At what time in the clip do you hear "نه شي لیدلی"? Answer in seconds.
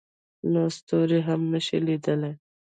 1.51-2.31